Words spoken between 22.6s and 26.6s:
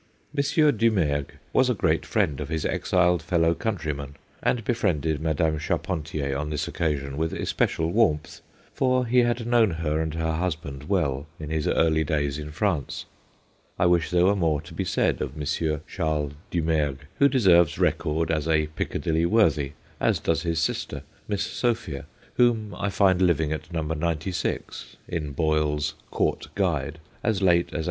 I find living at No. 96, in Boyle's Court